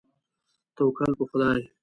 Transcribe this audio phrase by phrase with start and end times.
[0.75, 1.61] توکل په خدای.